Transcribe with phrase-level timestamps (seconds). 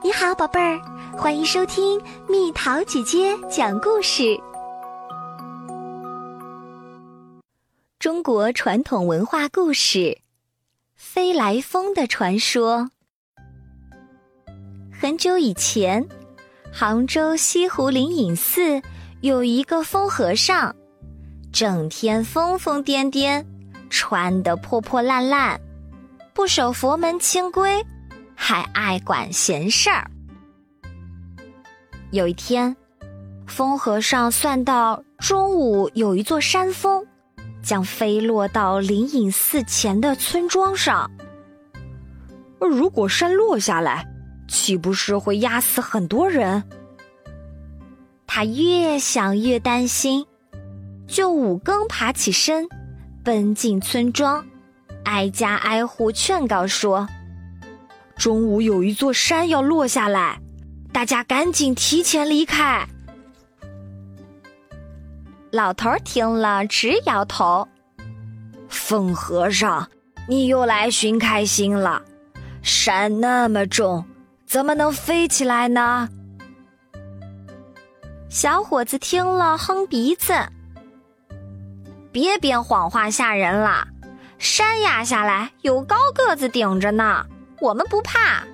[0.00, 0.80] 你好，宝贝儿，
[1.16, 4.38] 欢迎收听蜜桃姐姐讲故事。
[7.98, 9.98] 中国传统文化故事
[10.94, 12.88] 《飞来峰的传说》。
[14.92, 16.06] 很久以前，
[16.72, 18.80] 杭州西湖灵隐寺
[19.20, 20.76] 有一个疯和尚，
[21.52, 23.44] 整天疯疯癫癫，
[23.90, 25.60] 穿得破破烂烂，
[26.32, 27.84] 不守佛门清规。
[28.40, 30.08] 还爱管闲事儿。
[32.12, 32.74] 有一天，
[33.46, 37.04] 风和尚算到中午有一座山峰
[37.62, 41.10] 将飞落到灵隐寺前的村庄上。
[42.60, 44.06] 如果山落下来，
[44.46, 46.62] 岂不是会压死很多人？
[48.26, 50.24] 他越想越担心，
[51.08, 52.68] 就五更爬起身，
[53.24, 54.46] 奔进村庄，
[55.04, 57.06] 挨家挨户劝告说。
[58.18, 60.40] 中午有一座山要落下来，
[60.92, 62.84] 大家赶紧提前离开。
[65.52, 67.66] 老头听了直摇头
[68.68, 69.88] ：“疯和尚，
[70.28, 72.02] 你又来寻开心了。
[72.60, 74.04] 山那么重，
[74.44, 76.08] 怎么能飞起来呢？”
[78.28, 80.34] 小伙子听了哼鼻子
[82.10, 83.86] ：“别编谎话吓人了，
[84.38, 87.24] 山压下来有高个子顶着呢。”
[87.60, 88.44] 我们不怕，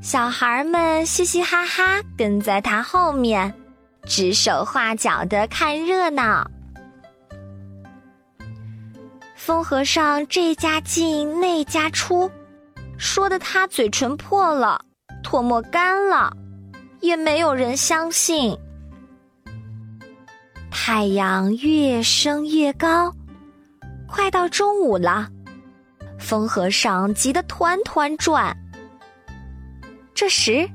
[0.00, 3.54] 小孩们嘻嘻哈哈跟在他后面，
[4.04, 6.50] 指手画脚的看热闹。
[9.36, 12.30] 风和尚这家进那家出，
[12.98, 14.84] 说的他嘴唇破了，
[15.22, 16.32] 唾沫干了，
[17.00, 18.58] 也没有人相信。
[20.70, 23.14] 太阳越升越高，
[24.08, 25.28] 快到中午了。
[26.22, 28.56] 风和尚急得团团转。
[30.14, 30.66] 这时，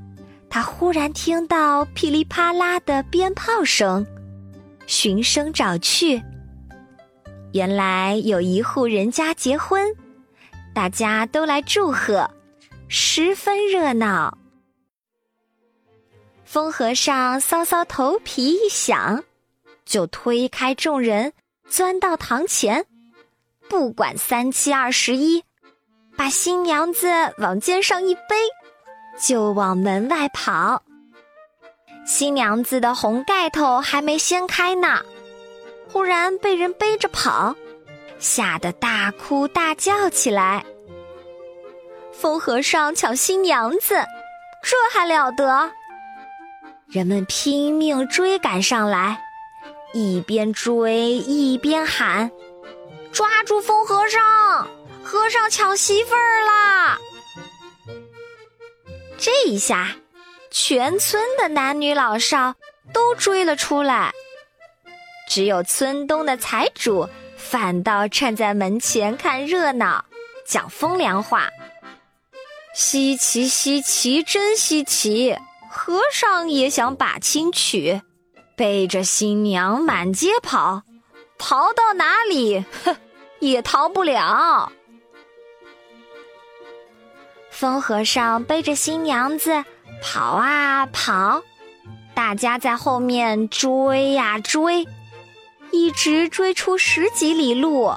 [0.50, 4.06] 他忽然听到噼里啪啦的鞭炮声，
[4.86, 6.22] 循声找去。
[7.54, 9.82] 原来有一户人家结婚，
[10.76, 12.30] 大家都来祝贺，
[12.90, 14.38] 十分热闹。
[16.44, 19.24] 风和尚搔搔头皮一想，
[19.86, 21.34] 就推开众人，
[21.68, 22.86] 钻到堂前。
[23.70, 25.44] 不管三七二十一，
[26.16, 27.08] 把新娘子
[27.38, 28.36] 往肩上一背，
[29.20, 30.82] 就往门外跑。
[32.06, 35.02] 新娘子的红盖头还没掀开呢，
[35.92, 37.56] 忽然被人背着跑，
[38.20, 40.66] 吓得大哭大叫起来。
[42.14, 43.96] 疯和尚抢新娘子，
[44.64, 45.70] 这还了得！
[46.88, 49.22] 人们拼命追赶上来，
[49.94, 52.32] 一边追一边喊。
[53.18, 54.22] 抓住疯和尚！
[55.04, 57.00] 和尚抢媳妇儿啦！
[59.18, 59.96] 这一下，
[60.52, 62.54] 全村的男女老少
[62.94, 64.14] 都追了出来，
[65.28, 70.06] 只有村东的财主反倒站在门前看热闹，
[70.46, 71.50] 讲风凉话
[72.76, 75.36] ：“稀奇稀奇，真稀奇！
[75.72, 78.00] 和尚也想把亲娶，
[78.56, 80.84] 背着新娘满街跑，
[81.40, 82.64] 逃到哪里？
[82.86, 82.96] 哼！”
[83.40, 84.72] 也逃不了。
[87.50, 89.64] 风和尚背着新娘子
[90.02, 91.42] 跑啊跑，
[92.14, 94.88] 大家在后面追呀追，
[95.72, 97.92] 一直追出十几里路，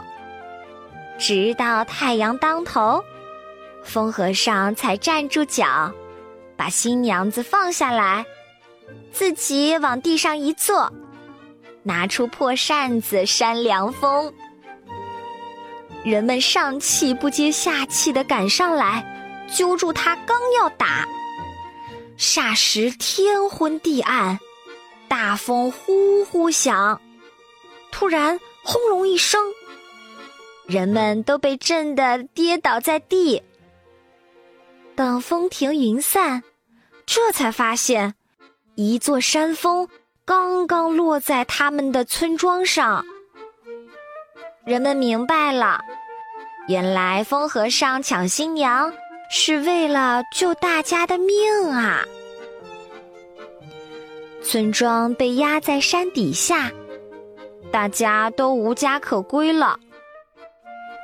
[1.18, 3.04] 直到太阳当头，
[3.84, 5.92] 风和尚才站住脚，
[6.56, 8.24] 把新娘子放下来，
[9.12, 10.90] 自己往地上一坐，
[11.82, 14.32] 拿出破扇子扇凉风。
[16.04, 19.04] 人们上气不接下气的赶上来，
[19.52, 21.06] 揪住他，刚要打，
[22.16, 24.38] 霎时天昏地暗，
[25.08, 26.98] 大风呼呼响，
[27.92, 29.40] 突然轰隆一声，
[30.66, 33.42] 人们都被震得跌倒在地。
[34.96, 36.42] 等风停云散，
[37.04, 38.14] 这才发现，
[38.74, 39.86] 一座山峰
[40.24, 43.04] 刚刚落在他们的村庄上。
[44.64, 45.80] 人们明白了，
[46.68, 48.92] 原来疯和尚抢新娘
[49.30, 52.04] 是为了救大家的命啊！
[54.44, 56.70] 村庄被压在山底下，
[57.72, 59.78] 大家都无家可归了。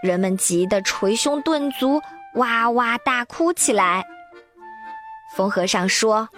[0.03, 2.00] 人们急得捶胸顿足，
[2.35, 4.05] 哇哇大哭起来。
[5.35, 6.29] 风和尚说：“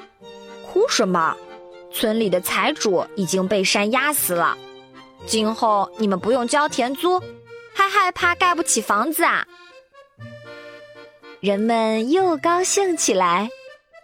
[0.65, 1.37] 哭什么？
[1.93, 4.57] 村里的财主已经被山压死了。”
[5.27, 7.21] 今后你们不用交田租，
[7.75, 9.47] 还害怕盖不起房子啊？
[11.41, 13.49] 人们又高兴起来，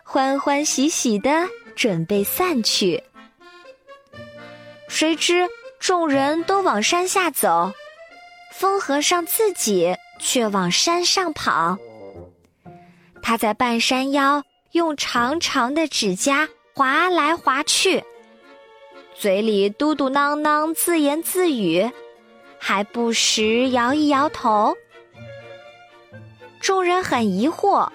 [0.04, 3.02] 欢欢喜喜的准备散去。
[4.86, 5.48] 谁知
[5.80, 7.72] 众人都往山下走，
[8.52, 11.76] 风和尚自己却往山上跑。
[13.22, 18.04] 他在半山腰用长长的指甲划来划去，
[19.14, 21.88] 嘴里嘟嘟囔囔自言自语，
[22.58, 24.76] 还不时摇一摇头。
[26.60, 27.88] 众人很疑惑，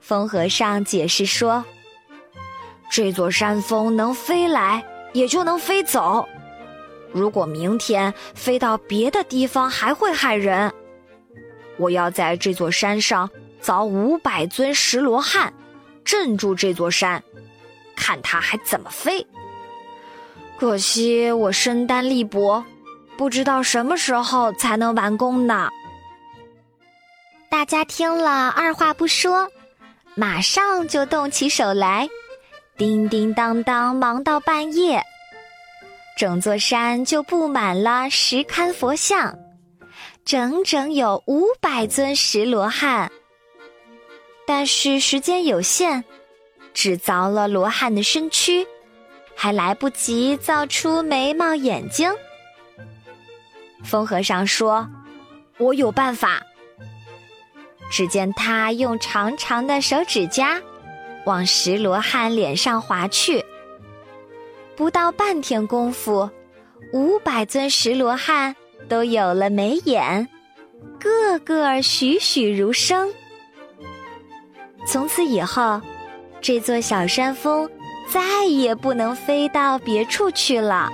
[0.00, 1.64] 风和尚解释说
[2.90, 6.26] ：“这座山峰能飞来，也就能飞走。
[7.12, 10.72] 如果明天飞到别的地方，还会害人。
[11.76, 13.30] 我要在这座山上
[13.62, 15.54] 凿五百尊石罗汉，
[16.04, 17.22] 镇住这座山，
[17.94, 19.24] 看它还怎么飞。
[20.58, 22.64] 可惜我身单力薄，
[23.16, 25.68] 不知道什么时候才能完工呢。”
[27.50, 29.48] 大家听了，二话不说，
[30.14, 32.08] 马上就动起手来，
[32.76, 35.02] 叮叮当当忙到半夜。
[36.16, 39.36] 整座山就布满了石龛佛像，
[40.24, 43.10] 整整有五百尊石罗汉。
[44.46, 46.04] 但是时间有限，
[46.72, 48.66] 只凿了罗汉的身躯，
[49.36, 52.10] 还来不及造出眉毛眼睛。
[53.84, 54.88] 风和尚说
[55.58, 56.40] ：“我有办法。”
[57.90, 60.60] 只见他用长长的手指甲
[61.26, 63.44] 往石罗汉脸上划去，
[64.74, 66.28] 不到半天功夫，
[66.92, 68.56] 五百尊石罗汉
[68.88, 70.28] 都有了眉眼，
[70.98, 73.12] 个个栩栩如生。
[74.86, 75.80] 从此以后，
[76.40, 77.70] 这座小山峰
[78.12, 80.90] 再也不能飞到别处去了，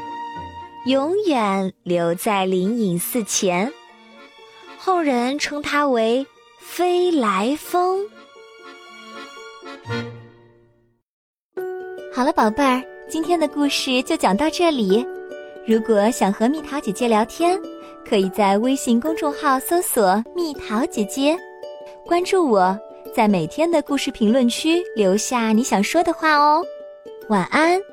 [0.87, 3.73] 永远留在灵隐寺前。
[4.79, 6.27] 后人称它为。
[6.62, 8.07] 飞来峰。
[12.15, 15.05] 好了，宝贝儿，今天的故事就讲到这里。
[15.67, 17.59] 如果想和蜜桃姐姐聊天，
[18.09, 21.37] 可以在微信公众号搜索“蜜桃姐姐”，
[22.06, 22.79] 关注我，
[23.13, 26.65] 在每天的故事评论区留下你想说的话哦。
[27.31, 27.90] 晚安。